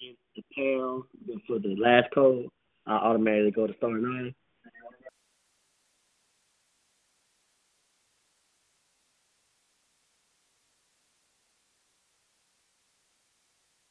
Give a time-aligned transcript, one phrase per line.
[0.00, 1.04] hit the pound
[1.46, 2.46] for the last code,
[2.86, 4.34] I automatically go to star nine.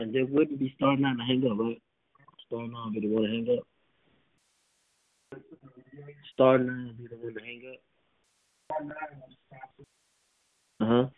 [0.01, 1.81] And there wouldn't be star nine to hang up, right?
[2.47, 3.67] Star nine be the one to hang up.
[6.33, 7.79] Star nine be the one to hang up.
[10.81, 11.09] Uh huh.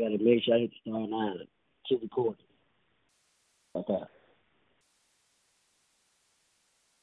[0.00, 1.44] I gotta make sure I hit the star nine to
[1.88, 2.46] keep recording.
[3.76, 3.98] Okay.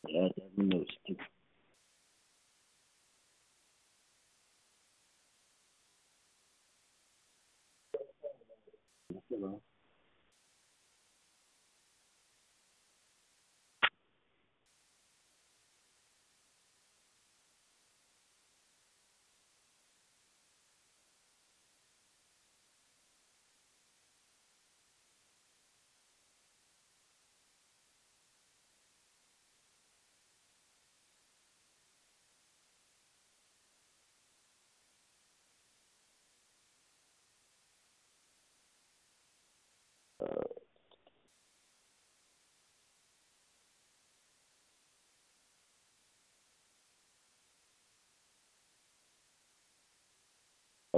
[0.07, 1.15] Yeah, that's notes too.
[9.29, 9.61] Hello.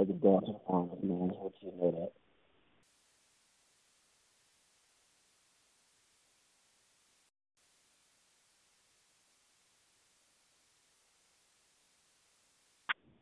[0.00, 2.12] I could go to the with you and let you know that.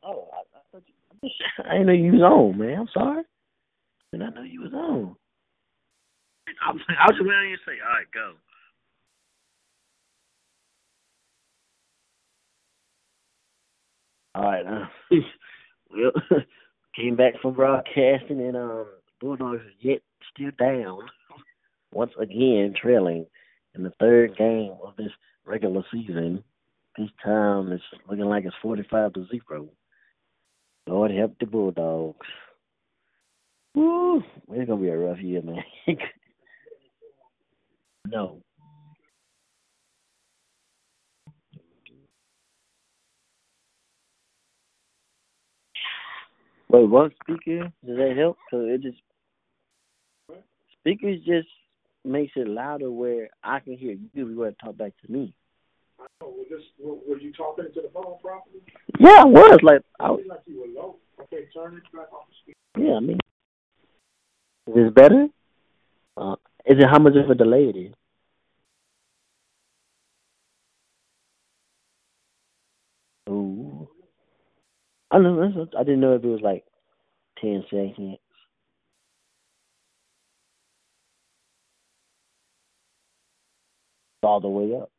[0.04, 1.30] Oh, I, I thought you,
[1.64, 2.78] I didn't know you was on, man.
[2.80, 3.20] I'm sorry.
[3.22, 3.24] I
[4.12, 5.16] did not know you was on.
[6.64, 8.34] I was, I was just waiting on you to say, all right, go.
[14.34, 14.86] All right, uh,
[15.90, 16.12] well,
[16.98, 18.86] came back from broadcasting, and um,
[19.20, 20.00] Bulldogs is yet
[20.32, 21.00] still down
[21.92, 23.26] once again, trailing
[23.74, 25.12] in the third game of this
[25.44, 26.42] regular season.
[26.96, 29.68] This time it's looking like it's forty-five to zero.
[30.86, 32.26] Lord help the Bulldogs.
[33.74, 34.22] Woo!
[34.50, 35.62] It's gonna be a rough year, man.
[38.06, 38.42] no.
[46.70, 47.72] Wait, what speaker?
[47.86, 48.36] Does that help?
[48.50, 48.98] Cause it just
[50.80, 51.48] speakers just
[52.04, 54.06] makes it louder where I can hear you.
[54.12, 55.34] if You want to talk back to me.
[56.22, 58.60] Oh, was this, were, were you talking into the phone properly?
[59.00, 60.96] Yeah, I was like, I, It like you were low.
[61.22, 62.88] Okay, turn it back off the speaker.
[62.88, 62.96] yeah.
[62.96, 63.18] I mean,
[64.68, 65.26] is this better?
[66.16, 66.36] Uh,
[66.66, 67.94] is it how much of a delay it is?
[75.10, 75.68] I know.
[75.78, 76.64] I didn't know if it was like
[77.40, 78.18] ten seconds.
[84.22, 84.90] All the way up.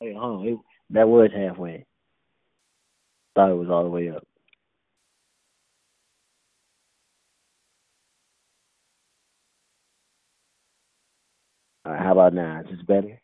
[0.00, 0.48] Hey, hold on.
[0.48, 0.58] It,
[0.90, 1.86] that was halfway.
[3.36, 4.24] Thought it was all the way up.
[11.86, 12.60] All right, how about now?
[12.60, 13.20] Is this better?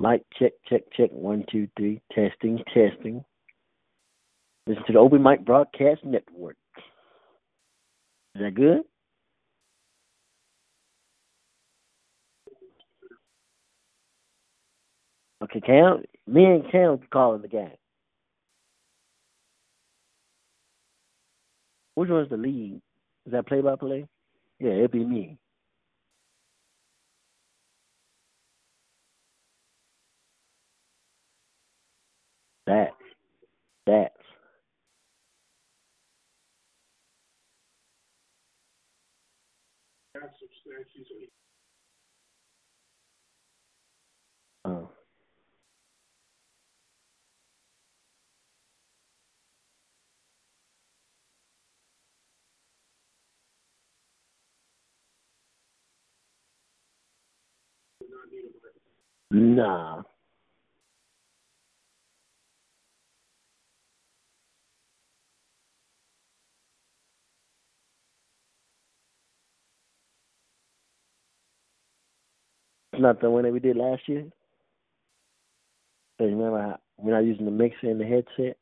[0.00, 1.10] Mic check, check, check.
[1.10, 2.00] One, two, three.
[2.12, 3.24] Testing, testing.
[4.66, 6.56] Listen to the Open Mic Broadcast Network.
[8.34, 8.82] Is that good?
[15.42, 16.02] Okay, Cam.
[16.26, 17.70] Me and Cam calling the game.
[21.94, 22.80] Which one's the lead?
[23.26, 24.06] Is that play by play?
[24.60, 25.38] Yeah, it'd be me.
[32.68, 32.92] That.
[33.86, 34.12] That.
[44.64, 44.90] Oh.
[59.30, 60.02] Nah.
[72.98, 74.24] Not the one that we did last year.
[76.18, 78.58] Cause remember, how, we're not using the mixer and the headsets.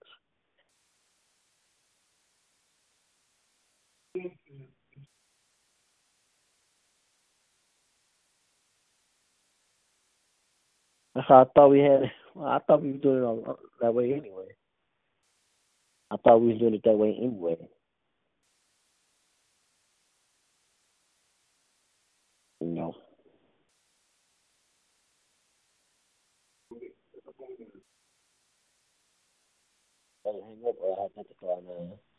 [11.14, 12.02] That's how I thought we had.
[12.34, 14.48] Well, I thought we were doing it all, that way anyway.
[16.10, 17.56] I thought we were doing it that way anyway.
[30.26, 32.15] Hey, hang up or I have to call now.